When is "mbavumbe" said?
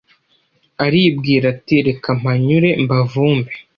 2.83-3.51